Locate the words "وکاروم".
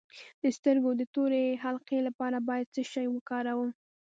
3.09-3.69